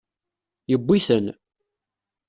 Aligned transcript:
Yewwi-ten. 0.69 1.25